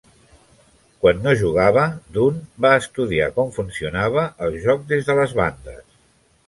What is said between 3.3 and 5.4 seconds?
com funcionava el joc des de les